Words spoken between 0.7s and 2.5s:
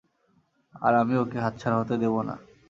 আর আমি ওকে হাতছাড়া হতে দেবো না!